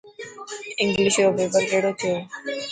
انگلش 0.81 1.15
رو 1.23 1.27
پيپر 1.37 1.61
ڪهڙو 1.69 1.91
ٿيو. 1.99 2.15